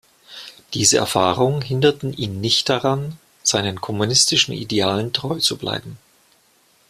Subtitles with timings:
[0.73, 5.99] Diese Erfahrungen hinderten ihn nicht daran, seinen kommunistischen Idealen treu zu bleiben.